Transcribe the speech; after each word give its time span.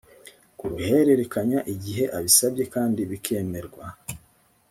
kuruhererekanya 0.57 1.59
igihe 1.73 2.03
abisabye 2.17 2.63
kandi 2.73 3.01
bikemerwa 3.11 3.85